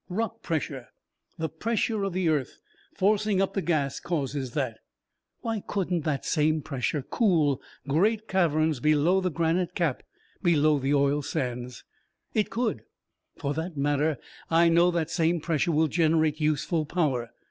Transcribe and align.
"Rock 0.09 0.41
pressure 0.41 0.87
the 1.37 1.47
pressure 1.47 2.01
of 2.03 2.13
the 2.13 2.27
earth 2.27 2.57
forcing 2.95 3.39
up 3.39 3.53
the 3.53 3.61
gas, 3.61 3.99
causes 3.99 4.55
that. 4.55 4.79
Why 5.41 5.59
couldn't 5.59 6.05
that 6.05 6.25
same 6.25 6.63
pressure 6.63 7.03
cool 7.03 7.61
great 7.87 8.27
caverns 8.27 8.79
below 8.79 9.21
the 9.21 9.29
granite 9.29 9.75
cap 9.75 10.01
below 10.41 10.79
the 10.79 10.95
oil 10.95 11.21
sands? 11.21 11.83
It 12.33 12.49
could. 12.49 12.81
For 13.37 13.53
that 13.53 13.77
matter, 13.77 14.17
I 14.49 14.69
know 14.69 14.89
that 14.89 15.11
same 15.11 15.39
pressure 15.39 15.71
will 15.71 15.87
generate 15.87 16.41
useful 16.41 16.87
power. 16.87 17.29